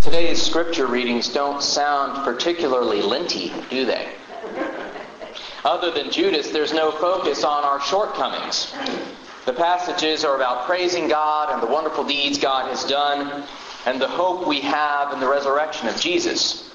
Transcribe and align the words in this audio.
Today's 0.00 0.40
scripture 0.40 0.86
readings 0.86 1.28
don't 1.28 1.60
sound 1.60 2.24
particularly 2.24 3.02
Lenten, 3.02 3.50
do 3.68 3.84
they? 3.84 4.08
Other 5.64 5.90
than 5.90 6.12
Judas, 6.12 6.50
there's 6.50 6.72
no 6.72 6.92
focus 6.92 7.42
on 7.42 7.64
our 7.64 7.80
shortcomings. 7.80 8.72
The 9.44 9.52
passages 9.52 10.24
are 10.24 10.36
about 10.36 10.66
praising 10.66 11.08
God 11.08 11.52
and 11.52 11.60
the 11.60 11.66
wonderful 11.66 12.04
deeds 12.04 12.38
God 12.38 12.68
has 12.68 12.84
done 12.84 13.44
and 13.86 14.00
the 14.00 14.08
hope 14.08 14.46
we 14.46 14.60
have 14.60 15.12
in 15.12 15.20
the 15.20 15.28
resurrection 15.28 15.88
of 15.88 16.00
Jesus. 16.00 16.72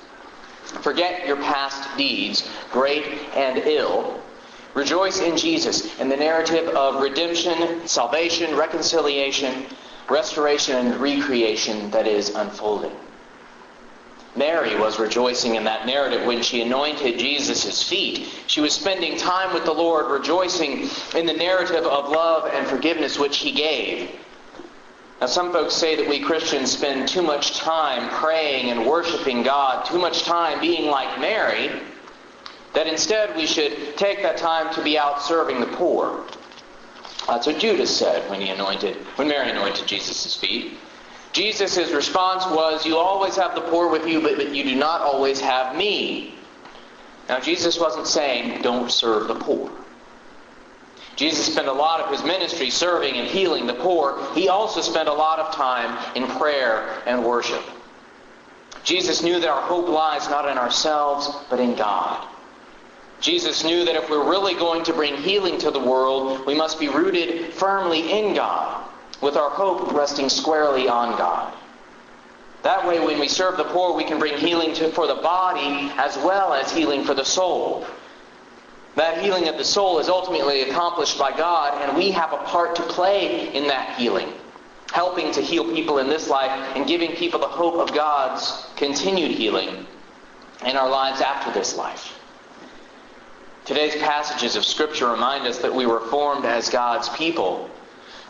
Forget 0.82 1.26
your 1.26 1.38
past 1.38 1.98
deeds, 1.98 2.48
great 2.72 3.06
and 3.36 3.58
ill. 3.60 4.22
Rejoice 4.74 5.22
in 5.22 5.38
Jesus 5.38 5.98
in 6.00 6.10
the 6.10 6.18
narrative 6.18 6.68
of 6.76 7.02
redemption, 7.02 7.88
salvation, 7.88 8.56
reconciliation, 8.58 9.66
restoration, 10.10 10.76
and 10.76 11.00
recreation 11.00 11.90
that 11.92 12.06
is 12.06 12.30
unfolding. 12.36 12.92
Mary 14.36 14.76
was 14.76 15.00
rejoicing 15.00 15.56
in 15.56 15.64
that 15.66 15.86
narrative 15.86 16.26
when 16.26 16.42
she 16.42 16.62
anointed 16.62 17.20
Jesus' 17.20 17.84
feet. 17.88 18.28
She 18.48 18.62
was 18.62 18.74
spending 18.74 19.18
time 19.18 19.54
with 19.54 19.66
the 19.66 19.74
Lord, 19.74 20.08
rejoicing 20.08 20.90
in 21.16 21.26
the 21.26 21.34
narrative 21.34 21.86
of 21.86 22.10
love 22.10 22.50
and 22.52 22.66
forgiveness 22.68 23.20
which 23.20 23.38
he 23.38 23.52
gave. 23.52 24.10
Now, 25.22 25.28
some 25.28 25.52
folks 25.54 25.76
say 25.76 25.96
that 25.96 26.10
we 26.10 26.20
Christians 26.20 26.72
spend 26.72 27.08
too 27.08 27.22
much 27.22 27.58
time 27.58 28.10
praying 28.10 28.72
and 28.72 28.86
worshiping 28.86 29.44
God, 29.44 29.86
too 29.86 30.00
much 30.00 30.24
time 30.24 30.60
being 30.60 30.90
like 30.90 31.20
Mary, 31.20 31.70
that 32.74 32.88
instead 32.88 33.36
we 33.36 33.46
should 33.46 33.96
take 33.98 34.24
that 34.24 34.38
time 34.38 34.74
to 34.74 34.84
be 34.84 34.98
out 34.98 35.22
serving 35.22 35.60
the 35.60 35.68
poor. 35.68 36.26
Uh, 37.28 37.36
That's 37.36 37.48
what 37.48 37.60
Judas 37.60 37.96
said 37.96 38.30
when 38.30 38.42
he 38.42 38.50
anointed, 38.50 38.96
when 39.16 39.28
Mary 39.28 39.50
anointed 39.52 39.88
Jesus' 39.88 40.36
feet. 40.36 40.78
Jesus' 41.34 41.92
response 41.92 42.46
was, 42.46 42.86
You 42.86 42.98
always 42.98 43.36
have 43.36 43.56
the 43.56 43.62
poor 43.62 43.90
with 43.90 44.08
you, 44.08 44.22
but, 44.22 44.38
but 44.38 44.54
you 44.54 44.64
do 44.64 44.76
not 44.76 45.02
always 45.02 45.42
have 45.42 45.76
me. 45.76 46.36
Now, 47.28 47.40
Jesus 47.40 47.80
wasn't 47.80 48.08
saying, 48.08 48.62
Don't 48.62 48.92
serve 48.92 49.28
the 49.28 49.36
poor. 49.36 49.72
Jesus 51.16 51.52
spent 51.52 51.68
a 51.68 51.74
lot 51.74 52.00
of 52.02 52.12
his 52.12 52.24
ministry 52.24 52.70
serving 52.70 53.16
and 53.16 53.28
healing 53.28 53.68
the 53.68 53.74
poor. 53.74 54.24
He 54.34 54.48
also 54.48 54.82
spent 54.82 55.10
a 55.10 55.14
lot 55.14 55.40
of 55.40 55.54
time 55.54 56.16
in 56.16 56.28
prayer 56.38 57.02
and 57.06 57.24
worship. 57.24 57.64
Jesus 58.84 59.24
knew 59.24 59.40
that 59.40 59.50
our 59.50 59.62
hope 59.62 59.88
lies 59.88 60.30
not 60.30 60.48
in 60.50 60.58
ourselves, 60.58 61.30
but 61.50 61.60
in 61.60 61.76
God. 61.76 62.28
Jesus 63.22 63.64
knew 63.64 63.86
that 63.86 63.96
if 63.96 64.10
we're 64.10 64.30
really 64.30 64.54
going 64.54 64.84
to 64.84 64.94
bring 64.94 65.16
healing 65.16 65.58
to 65.60 65.72
the 65.72 65.80
world, 65.80 66.46
we 66.46 66.56
must 66.56 66.80
be 66.80 66.90
rooted 66.90 67.54
firmly 67.54 68.12
in 68.12 68.36
God 68.36 68.84
with 69.24 69.38
our 69.38 69.50
hope 69.50 69.92
resting 69.94 70.30
squarely 70.30 70.88
on 70.88 71.18
God. 71.18 71.54
That 72.64 72.88
way, 72.88 73.00
when 73.00 73.20
we 73.20 73.28
serve 73.28 73.58
the 73.58 73.64
poor, 73.66 73.94
we 73.96 74.04
can 74.04 74.20
bring 74.20 74.38
healing 74.38 74.74
to, 74.76 74.92
for 74.92 75.08
the 75.08 75.16
body 75.16 75.92
as 75.98 76.16
well 76.18 76.54
as 76.54 76.72
healing 76.72 77.04
for 77.04 77.14
the 77.14 77.26
soul. 77.26 77.86
That 78.96 79.22
healing 79.22 79.48
of 79.48 79.58
the 79.58 79.66
soul 79.66 80.00
is 80.00 80.08
ultimately 80.08 80.62
accomplished 80.62 81.18
by 81.18 81.36
God, 81.36 81.82
and 81.82 81.98
we 81.98 82.12
have 82.12 82.32
a 82.32 82.38
part 82.38 82.76
to 82.76 82.84
play 82.84 83.54
in 83.54 83.68
that 83.68 83.98
healing, 83.98 84.32
helping 84.92 85.32
to 85.34 85.42
heal 85.42 85.66
people 85.74 85.98
in 85.98 86.08
this 86.08 86.30
life 86.30 86.52
and 86.76 86.88
giving 86.88 87.12
people 87.14 87.40
the 87.40 87.48
hope 87.48 87.76
of 87.76 87.94
God's 87.94 88.68
continued 88.76 89.32
healing 89.32 89.86
in 90.66 90.78
our 90.78 90.90
lives 90.90 91.22
after 91.22 91.52
this 91.52 91.76
life. 91.76 92.18
Today's 93.66 93.96
passages 93.96 94.56
of 94.56 94.64
Scripture 94.64 95.10
remind 95.10 95.48
us 95.48 95.58
that 95.60 95.74
we 95.74 95.86
were 95.86 96.02
formed 96.02 96.46
as 96.46 96.70
God's 96.70 97.10
people 97.10 97.70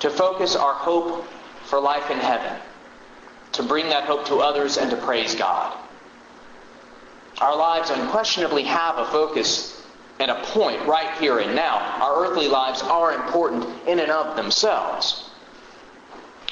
to 0.03 0.09
focus 0.09 0.57
our 0.57 0.73
hope 0.73 1.25
for 1.63 1.79
life 1.79 2.11
in 2.11 2.17
heaven, 2.17 2.59
to 3.53 3.63
bring 3.63 3.87
that 3.87 4.03
hope 4.03 4.25
to 4.25 4.35
others, 4.35 4.75
and 4.75 4.91
to 4.91 4.97
praise 4.97 5.33
God. 5.33 5.73
Our 7.39 7.55
lives 7.55 7.89
unquestionably 7.89 8.63
have 8.63 8.97
a 8.97 9.05
focus 9.05 9.81
and 10.19 10.29
a 10.29 10.43
point 10.43 10.85
right 10.85 11.17
here 11.21 11.39
and 11.39 11.55
now. 11.55 11.77
Our 12.01 12.25
earthly 12.25 12.49
lives 12.49 12.81
are 12.81 13.13
important 13.13 13.65
in 13.87 13.99
and 13.99 14.11
of 14.11 14.35
themselves. 14.35 15.29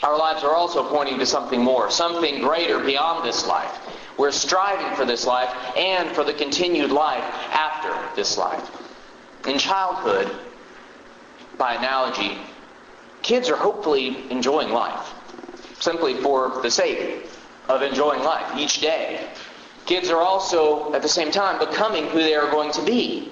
Our 0.02 0.18
lives 0.18 0.46
are 0.46 0.56
also 0.56 0.88
pointing 0.88 1.20
to 1.20 1.26
something 1.26 1.62
more, 1.62 1.92
something 1.92 2.40
greater 2.40 2.80
beyond 2.80 3.28
this 3.28 3.46
life. 3.46 3.78
We're 4.18 4.32
striving 4.32 4.96
for 4.96 5.04
this 5.04 5.26
life 5.26 5.54
and 5.76 6.10
for 6.16 6.24
the 6.24 6.34
continued 6.34 6.92
life 6.92 7.26
after 7.52 8.16
this 8.16 8.38
life. 8.38 8.66
In 9.46 9.60
childhood, 9.60 10.34
by 11.58 11.76
analogy, 11.76 12.38
kids 13.22 13.50
are 13.50 13.56
hopefully 13.56 14.30
enjoying 14.32 14.72
life 14.72 15.14
simply 15.80 16.16
for 16.16 16.62
the 16.62 16.72
sake 16.72 17.28
of 17.70 17.82
enjoying 17.82 18.24
life 18.24 18.58
each 18.58 18.82
day. 18.82 19.28
Kids 19.86 20.10
are 20.10 20.22
also, 20.22 20.94
at 20.94 21.02
the 21.02 21.10
same 21.10 21.32
time, 21.32 21.60
becoming 21.60 22.08
who 22.08 22.20
they 22.20 22.36
are 22.36 22.50
going 22.52 22.72
to 22.72 22.84
be. 22.84 23.32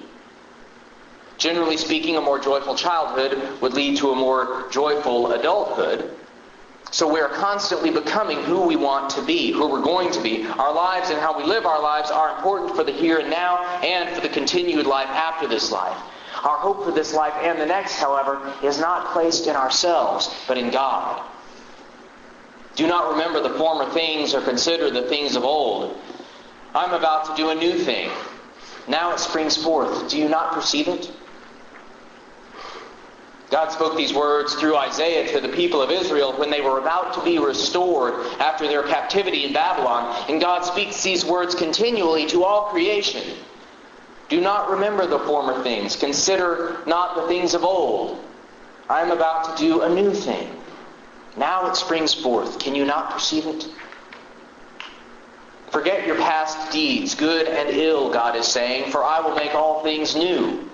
Generally 1.38 1.78
speaking, 1.78 2.16
a 2.16 2.20
more 2.20 2.38
joyful 2.38 2.74
childhood 2.74 3.60
would 3.60 3.72
lead 3.72 3.96
to 3.98 4.10
a 4.10 4.16
more 4.16 4.68
joyful 4.70 5.32
adulthood. 5.32 6.10
So 6.90 7.10
we 7.10 7.20
are 7.20 7.28
constantly 7.28 7.90
becoming 7.90 8.42
who 8.42 8.66
we 8.66 8.74
want 8.74 9.10
to 9.10 9.22
be, 9.22 9.52
who 9.52 9.68
we're 9.68 9.82
going 9.82 10.10
to 10.10 10.20
be. 10.20 10.44
Our 10.44 10.74
lives 10.74 11.10
and 11.10 11.20
how 11.20 11.38
we 11.38 11.44
live 11.44 11.64
our 11.64 11.80
lives 11.80 12.10
are 12.10 12.36
important 12.36 12.74
for 12.74 12.82
the 12.82 12.92
here 12.92 13.18
and 13.18 13.30
now 13.30 13.64
and 13.82 14.14
for 14.14 14.20
the 14.20 14.28
continued 14.28 14.86
life 14.86 15.08
after 15.08 15.46
this 15.46 15.70
life. 15.70 15.96
Our 16.42 16.56
hope 16.56 16.84
for 16.84 16.90
this 16.90 17.12
life 17.12 17.34
and 17.42 17.60
the 17.60 17.66
next, 17.66 17.96
however, 17.96 18.52
is 18.62 18.78
not 18.78 19.12
placed 19.12 19.46
in 19.46 19.56
ourselves, 19.56 20.34
but 20.48 20.56
in 20.56 20.70
God. 20.70 21.22
Do 22.76 22.86
not 22.86 23.12
remember 23.12 23.42
the 23.42 23.58
former 23.58 23.90
things 23.90 24.32
or 24.34 24.40
consider 24.40 24.90
the 24.90 25.02
things 25.02 25.36
of 25.36 25.44
old. 25.44 26.00
I'm 26.74 26.92
about 26.94 27.26
to 27.26 27.36
do 27.36 27.50
a 27.50 27.54
new 27.54 27.78
thing. 27.78 28.10
Now 28.88 29.12
it 29.12 29.18
springs 29.18 29.56
forth. 29.56 30.08
Do 30.08 30.18
you 30.18 30.28
not 30.28 30.52
perceive 30.52 30.88
it? 30.88 31.12
God 33.50 33.72
spoke 33.72 33.96
these 33.96 34.14
words 34.14 34.54
through 34.54 34.76
Isaiah 34.76 35.30
to 35.32 35.40
the 35.40 35.54
people 35.54 35.82
of 35.82 35.90
Israel 35.90 36.32
when 36.38 36.50
they 36.50 36.60
were 36.60 36.78
about 36.78 37.14
to 37.14 37.24
be 37.24 37.38
restored 37.38 38.14
after 38.38 38.68
their 38.68 38.84
captivity 38.84 39.44
in 39.44 39.52
Babylon. 39.52 40.24
And 40.28 40.40
God 40.40 40.64
speaks 40.64 41.02
these 41.02 41.24
words 41.24 41.54
continually 41.54 42.26
to 42.26 42.44
all 42.44 42.66
creation. 42.66 43.36
Do 44.30 44.40
not 44.40 44.70
remember 44.70 45.06
the 45.06 45.18
former 45.18 45.62
things. 45.62 45.96
Consider 45.96 46.78
not 46.86 47.16
the 47.16 47.26
things 47.26 47.52
of 47.52 47.64
old. 47.64 48.22
I 48.88 49.02
am 49.02 49.10
about 49.10 49.56
to 49.56 49.62
do 49.62 49.82
a 49.82 49.88
new 49.88 50.14
thing. 50.14 50.48
Now 51.36 51.68
it 51.68 51.76
springs 51.76 52.14
forth. 52.14 52.58
Can 52.58 52.74
you 52.74 52.84
not 52.84 53.10
perceive 53.10 53.46
it? 53.46 53.68
Forget 55.70 56.06
your 56.06 56.16
past 56.16 56.72
deeds, 56.72 57.14
good 57.14 57.46
and 57.46 57.68
ill, 57.70 58.12
God 58.12 58.34
is 58.36 58.46
saying, 58.46 58.90
for 58.90 59.04
I 59.04 59.20
will 59.20 59.34
make 59.34 59.54
all 59.54 59.82
things 59.82 60.16
new. 60.16 60.68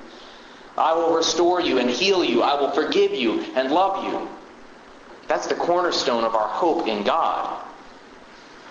I 0.77 0.95
will 0.95 1.15
restore 1.15 1.61
you 1.61 1.79
and 1.79 1.89
heal 1.89 2.23
you. 2.25 2.43
I 2.43 2.59
will 2.61 2.71
forgive 2.71 3.13
you 3.13 3.41
and 3.55 3.73
love 3.73 4.05
you. 4.05 4.29
That's 5.29 5.47
the 5.47 5.55
cornerstone 5.55 6.25
of 6.25 6.35
our 6.35 6.49
hope 6.49 6.87
in 6.89 7.05
God. 7.05 7.63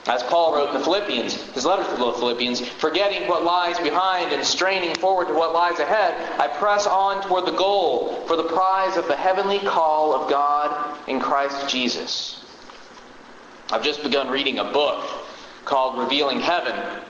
As 0.07 0.21
Paul 0.23 0.55
wrote 0.55 0.69
in 0.69 0.75
the 0.75 0.83
Philippians, 0.83 1.33
his 1.53 1.65
letter 1.65 1.83
to 1.83 1.97
the 1.97 2.13
Philippians, 2.13 2.61
forgetting 2.61 3.27
what 3.27 3.43
lies 3.43 3.79
behind 3.79 4.31
and 4.31 4.45
straining 4.45 4.93
forward 4.95 5.27
to 5.29 5.33
what 5.33 5.53
lies 5.53 5.79
ahead, 5.79 6.39
I 6.39 6.47
press 6.47 6.85
on 6.85 7.23
toward 7.23 7.45
the 7.45 7.57
goal 7.57 8.23
for 8.27 8.35
the 8.35 8.43
prize 8.43 8.97
of 8.97 9.07
the 9.07 9.15
heavenly 9.15 9.59
call 9.59 10.13
of 10.13 10.29
God 10.29 10.97
in 11.07 11.19
Christ 11.19 11.67
Jesus. 11.67 12.43
I've 13.71 13.83
just 13.83 14.03
begun 14.03 14.29
reading 14.29 14.59
a 14.59 14.71
book 14.71 15.03
called 15.65 15.97
Revealing 15.97 16.39
Heaven 16.39 17.01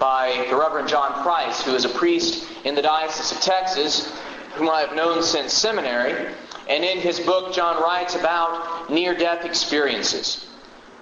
by 0.00 0.46
the 0.50 0.56
Reverend 0.56 0.88
John 0.88 1.22
Price, 1.22 1.62
who 1.62 1.74
is 1.76 1.84
a 1.84 1.88
priest 1.90 2.48
in 2.64 2.74
the 2.74 2.82
Diocese 2.82 3.30
of 3.30 3.40
Texas 3.40 4.12
whom 4.54 4.68
I 4.68 4.80
have 4.80 4.94
known 4.94 5.22
since 5.22 5.52
seminary. 5.52 6.34
And 6.68 6.84
in 6.84 6.98
his 6.98 7.20
book, 7.20 7.54
John 7.54 7.82
writes 7.82 8.14
about 8.14 8.90
near 8.90 9.14
death 9.14 9.44
experiences, 9.44 10.46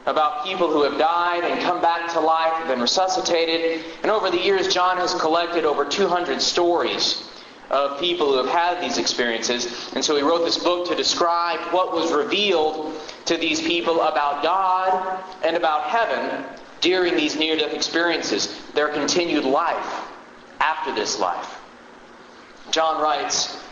about 0.08 0.44
people 0.44 0.72
who 0.72 0.82
have 0.82 0.98
died 0.98 1.44
and 1.44 1.60
come 1.60 1.80
back 1.82 2.10
to 2.14 2.20
life, 2.20 2.52
have 2.54 2.68
been 2.68 2.80
resuscitated. 2.80 3.84
And 4.02 4.10
over 4.10 4.30
the 4.30 4.38
years, 4.38 4.72
John 4.72 4.96
has 4.96 5.14
collected 5.14 5.64
over 5.64 5.84
200 5.84 6.40
stories 6.40 7.28
of 7.70 8.00
people 8.00 8.32
who 8.32 8.38
have 8.38 8.48
had 8.48 8.82
these 8.82 8.96
experiences. 8.96 9.92
And 9.94 10.02
so 10.02 10.16
he 10.16 10.22
wrote 10.22 10.46
this 10.46 10.56
book 10.56 10.88
to 10.88 10.94
describe 10.94 11.60
what 11.74 11.92
was 11.92 12.10
revealed 12.10 12.98
to 13.26 13.36
these 13.36 13.60
people 13.60 14.00
about 14.00 14.42
God 14.42 15.22
and 15.44 15.54
about 15.54 15.82
heaven 15.82 16.44
during 16.80 17.14
these 17.14 17.36
near 17.36 17.58
death 17.58 17.74
experiences, 17.74 18.58
their 18.72 18.88
continued 18.88 19.44
life 19.44 20.08
after 20.60 20.94
this 20.94 21.18
life. 21.18 21.60
John 22.70 23.02
writes, 23.02 23.62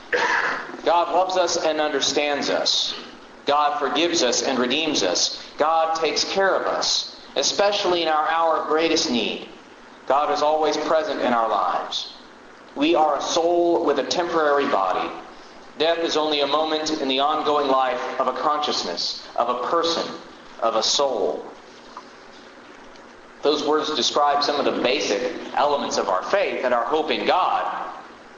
God 0.85 1.13
loves 1.15 1.39
us 1.39 1.65
and 1.65 1.81
understands 1.81 2.51
us. 2.51 2.95
God 3.47 3.79
forgives 3.79 4.23
us 4.23 4.43
and 4.43 4.59
redeems 4.59 5.03
us. 5.03 5.43
God 5.57 5.95
takes 5.95 6.25
care 6.25 6.55
of 6.55 6.67
us, 6.67 7.17
especially 7.37 8.03
in 8.03 8.09
our 8.09 8.29
hour 8.29 8.57
of 8.59 8.69
greatest 8.69 9.11
need. 9.11 9.49
God 10.07 10.33
is 10.33 10.43
always 10.43 10.77
present 10.77 11.21
in 11.21 11.33
our 11.33 11.49
lives. 11.49 12.13
We 12.75 12.95
are 12.95 13.19
a 13.19 13.23
soul 13.23 13.85
with 13.85 13.99
a 13.99 14.05
temporary 14.05 14.67
body. 14.67 15.11
Death 15.79 15.99
is 15.99 16.17
only 16.17 16.41
a 16.41 16.47
moment 16.47 17.01
in 17.01 17.09
the 17.09 17.21
ongoing 17.21 17.69
life 17.69 18.01
of 18.21 18.29
a 18.29 18.33
consciousness, 18.33 19.27
of 19.37 19.49
a 19.49 19.69
person, 19.69 20.11
of 20.61 20.77
a 20.77 20.83
soul. 20.83 21.45
Those 23.43 23.67
words 23.67 23.95
describe 23.95 24.43
some 24.43 24.59
of 24.59 24.65
the 24.65 24.83
basic 24.83 25.33
elements 25.55 25.99
of 25.99 26.09
our 26.09 26.23
faith 26.25 26.65
and 26.65 26.75
our 26.75 26.85
hope 26.85 27.11
in 27.11 27.27
God. 27.27 27.95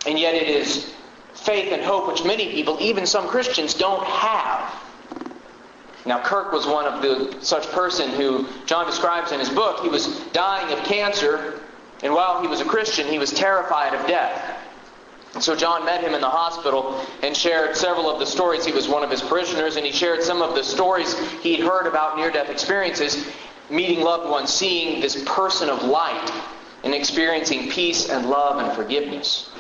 And 0.07 0.19
yet 0.19 0.35
it 0.35 0.49
is 0.49 0.93
faith 1.35 1.73
and 1.73 1.83
hope 1.83 2.09
which 2.09 2.25
many 2.25 2.51
people, 2.51 2.77
even 2.81 3.07
some 3.07 3.29
Christians, 3.29 3.75
don't 3.75 4.05
have. 4.05 4.88
Now, 6.09 6.23
Kirk 6.23 6.53
was 6.53 6.67
one 6.67 6.87
of 6.87 7.03
the 7.03 7.37
such 7.45 7.71
person 7.71 8.09
who 8.09 8.47
John 8.65 8.87
describes 8.87 9.31
in 9.31 9.39
his 9.39 9.51
book. 9.51 9.81
He 9.81 9.91
was 9.91 10.19
dying 10.33 10.73
of 10.73 10.83
cancer, 10.85 11.61
and 12.03 12.15
while 12.15 12.41
he 12.41 12.49
was 12.49 12.63
a 12.63 12.65
Christian, 12.65 13.07
he 13.07 13.19
was 13.19 13.31
terrified 13.31 13.93
of 13.93 14.07
death. 14.07 14.57
So 15.39 15.55
John 15.55 15.85
met 15.85 16.03
him 16.03 16.15
in 16.15 16.23
the 16.23 16.31
hospital 16.31 17.05
and 17.23 17.37
shared 17.37 17.77
several 17.77 18.11
of 18.11 18.21
the 18.21 18.25
stories. 18.25 18.65
He 18.65 18.73
was 18.73 18.89
one 18.89 19.05
of 19.05 19.11
his 19.11 19.21
parishioners, 19.21 19.77
and 19.77 19.85
he 19.85 19.93
shared 19.93 20.23
some 20.23 20.41
of 20.41 20.55
the 20.55 20.65
stories 20.65 21.15
he'd 21.43 21.61
heard 21.61 21.87
about 21.87 22.17
near-death 22.17 22.49
experiences, 22.49 23.27
meeting 23.69 24.01
loved 24.01 24.31
ones, 24.31 24.51
seeing 24.51 25.03
this 25.03 25.23
person 25.27 25.69
of 25.69 25.83
light, 25.83 26.33
and 26.85 26.95
experiencing 26.95 27.71
peace 27.71 28.09
and 28.09 28.31
love 28.31 28.65
and 28.65 28.75
forgiveness. 28.75 29.51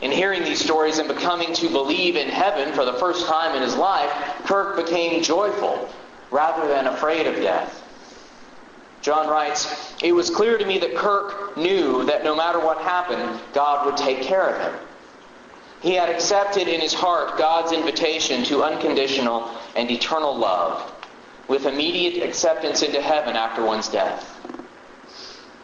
In 0.00 0.10
hearing 0.10 0.44
these 0.44 0.62
stories 0.62 0.98
and 0.98 1.08
becoming 1.08 1.52
to 1.54 1.68
believe 1.68 2.16
in 2.16 2.28
heaven 2.28 2.72
for 2.72 2.84
the 2.84 2.94
first 2.94 3.26
time 3.26 3.54
in 3.54 3.62
his 3.62 3.76
life, 3.76 4.10
Kirk 4.44 4.76
became 4.76 5.22
joyful 5.22 5.88
rather 6.30 6.66
than 6.68 6.86
afraid 6.86 7.26
of 7.26 7.36
death. 7.36 7.82
John 9.02 9.28
writes, 9.28 9.94
It 10.02 10.12
was 10.12 10.30
clear 10.30 10.58
to 10.58 10.64
me 10.64 10.78
that 10.78 10.94
Kirk 10.94 11.56
knew 11.56 12.04
that 12.04 12.24
no 12.24 12.34
matter 12.34 12.58
what 12.60 12.78
happened, 12.78 13.40
God 13.52 13.86
would 13.86 13.96
take 13.96 14.22
care 14.22 14.48
of 14.48 14.60
him. 14.60 14.80
He 15.82 15.94
had 15.94 16.10
accepted 16.10 16.68
in 16.68 16.80
his 16.80 16.92
heart 16.92 17.38
God's 17.38 17.72
invitation 17.72 18.44
to 18.44 18.62
unconditional 18.62 19.50
and 19.74 19.90
eternal 19.90 20.36
love, 20.36 20.92
with 21.48 21.64
immediate 21.64 22.22
acceptance 22.22 22.82
into 22.82 23.00
heaven 23.00 23.36
after 23.36 23.64
one's 23.64 23.88
death. 23.88 24.36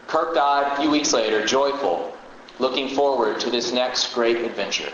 Kirk 0.07 0.33
died 0.33 0.71
a 0.71 0.81
few 0.81 0.89
weeks 0.89 1.13
later, 1.13 1.45
joyful, 1.45 2.16
looking 2.59 2.89
forward 2.89 3.39
to 3.41 3.49
this 3.49 3.71
next 3.71 4.13
great 4.13 4.37
adventure. 4.37 4.91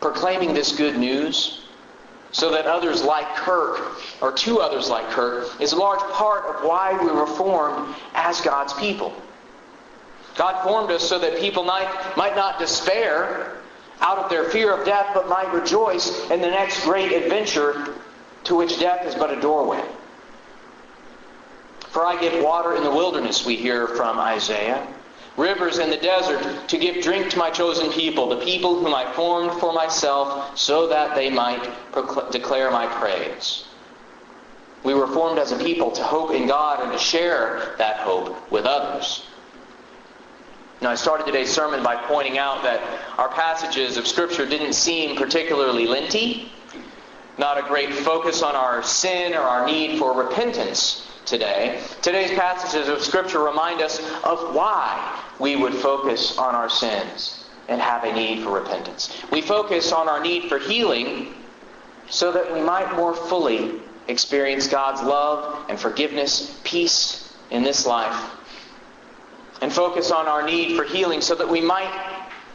Proclaiming 0.00 0.54
this 0.54 0.76
good 0.76 0.96
news 0.96 1.66
so 2.30 2.50
that 2.50 2.66
others 2.66 3.02
like 3.02 3.26
Kirk, 3.36 4.00
or 4.20 4.32
two 4.32 4.60
others 4.60 4.88
like 4.88 5.08
Kirk, 5.10 5.60
is 5.60 5.72
a 5.72 5.76
large 5.76 6.00
part 6.12 6.44
of 6.44 6.64
why 6.64 6.92
we 7.02 7.10
were 7.10 7.26
formed 7.26 7.94
as 8.14 8.40
God's 8.40 8.72
people. 8.74 9.14
God 10.36 10.62
formed 10.62 10.90
us 10.90 11.02
so 11.02 11.18
that 11.18 11.40
people 11.40 11.64
might, 11.64 11.88
might 12.16 12.36
not 12.36 12.58
despair 12.58 13.56
out 14.00 14.18
of 14.18 14.30
their 14.30 14.44
fear 14.44 14.72
of 14.72 14.86
death, 14.86 15.10
but 15.14 15.28
might 15.28 15.52
rejoice 15.52 16.30
in 16.30 16.40
the 16.40 16.50
next 16.50 16.84
great 16.84 17.12
adventure 17.12 17.94
to 18.44 18.54
which 18.54 18.78
death 18.78 19.04
is 19.04 19.14
but 19.14 19.36
a 19.36 19.40
doorway. 19.40 19.82
For 21.98 22.06
I 22.06 22.16
give 22.20 22.44
water 22.44 22.76
in 22.76 22.84
the 22.84 22.92
wilderness, 22.92 23.44
we 23.44 23.56
hear 23.56 23.88
from 23.88 24.20
Isaiah 24.20 24.86
rivers 25.36 25.78
in 25.78 25.90
the 25.90 25.96
desert 25.96 26.68
to 26.68 26.78
give 26.78 27.02
drink 27.02 27.28
to 27.30 27.38
my 27.38 27.50
chosen 27.50 27.90
people, 27.90 28.28
the 28.28 28.44
people 28.44 28.78
whom 28.78 28.94
I 28.94 29.12
formed 29.14 29.58
for 29.58 29.72
myself, 29.72 30.56
so 30.56 30.86
that 30.86 31.16
they 31.16 31.28
might 31.28 31.60
procl- 31.90 32.30
declare 32.30 32.70
my 32.70 32.86
praise. 32.86 33.64
We 34.84 34.94
were 34.94 35.08
formed 35.08 35.40
as 35.40 35.50
a 35.50 35.58
people 35.58 35.90
to 35.90 36.04
hope 36.04 36.30
in 36.30 36.46
God 36.46 36.84
and 36.84 36.92
to 36.92 36.98
share 36.98 37.74
that 37.78 37.96
hope 37.96 38.48
with 38.48 38.64
others. 38.64 39.24
Now, 40.80 40.90
I 40.90 40.94
started 40.94 41.26
today's 41.26 41.52
sermon 41.52 41.82
by 41.82 41.96
pointing 41.96 42.38
out 42.38 42.62
that 42.62 42.80
our 43.18 43.30
passages 43.30 43.96
of 43.96 44.06
Scripture 44.06 44.46
didn't 44.46 44.74
seem 44.74 45.16
particularly 45.16 45.88
Lenten, 45.88 46.48
not 47.38 47.58
a 47.58 47.62
great 47.66 47.92
focus 47.92 48.44
on 48.44 48.54
our 48.54 48.84
sin 48.84 49.34
or 49.34 49.40
our 49.40 49.66
need 49.66 49.98
for 49.98 50.12
repentance 50.12 51.07
today. 51.28 51.80
Today's 52.02 52.30
passages 52.30 52.88
of 52.88 53.02
Scripture 53.02 53.40
remind 53.40 53.80
us 53.80 53.98
of 54.24 54.54
why 54.54 55.20
we 55.38 55.56
would 55.56 55.74
focus 55.74 56.38
on 56.38 56.54
our 56.54 56.70
sins 56.70 57.44
and 57.68 57.80
have 57.80 58.04
a 58.04 58.12
need 58.12 58.42
for 58.42 58.50
repentance. 58.50 59.22
We 59.30 59.42
focus 59.42 59.92
on 59.92 60.08
our 60.08 60.20
need 60.20 60.48
for 60.48 60.58
healing 60.58 61.34
so 62.08 62.32
that 62.32 62.52
we 62.52 62.60
might 62.60 62.96
more 62.96 63.14
fully 63.14 63.80
experience 64.08 64.66
God's 64.66 65.02
love 65.02 65.66
and 65.68 65.78
forgiveness, 65.78 66.58
peace 66.64 67.34
in 67.50 67.62
this 67.62 67.86
life. 67.86 68.30
And 69.60 69.72
focus 69.72 70.10
on 70.10 70.26
our 70.26 70.42
need 70.42 70.76
for 70.76 70.84
healing 70.84 71.20
so 71.20 71.34
that 71.34 71.48
we 71.48 71.60
might 71.60 71.90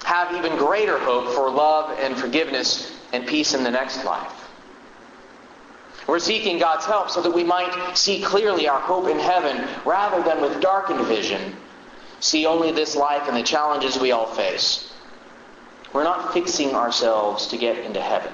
have 0.03 0.33
even 0.33 0.57
greater 0.57 0.97
hope 0.97 1.33
for 1.33 1.49
love 1.49 1.97
and 1.99 2.17
forgiveness 2.17 2.97
and 3.11 3.27
peace 3.27 3.53
in 3.53 3.63
the 3.63 3.71
next 3.71 4.03
life. 4.03 4.42
We're 6.07 6.19
seeking 6.19 6.59
God's 6.59 6.85
help 6.85 7.09
so 7.09 7.21
that 7.21 7.31
we 7.31 7.43
might 7.43 7.95
see 7.95 8.21
clearly 8.21 8.67
our 8.67 8.79
hope 8.79 9.07
in 9.07 9.19
heaven 9.19 9.67
rather 9.85 10.21
than 10.23 10.41
with 10.41 10.61
darkened 10.61 11.05
vision 11.07 11.55
see 12.23 12.45
only 12.45 12.71
this 12.71 12.95
life 12.95 13.27
and 13.27 13.35
the 13.35 13.43
challenges 13.43 13.99
we 13.99 14.11
all 14.11 14.33
face. 14.33 14.93
We're 15.91 16.03
not 16.03 16.33
fixing 16.33 16.73
ourselves 16.73 17.47
to 17.47 17.57
get 17.57 17.77
into 17.77 18.01
heaven. 18.01 18.31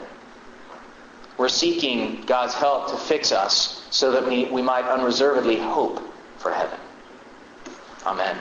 We're 1.37 1.49
seeking 1.49 2.21
God's 2.25 2.53
help 2.53 2.89
to 2.91 2.97
fix 2.97 3.31
us 3.31 3.87
so 3.89 4.11
that 4.11 4.27
we, 4.27 4.45
we 4.45 4.61
might 4.61 4.85
unreservedly 4.85 5.57
hope 5.57 6.01
for 6.37 6.51
heaven. 6.51 6.79
Amen. 8.05 8.37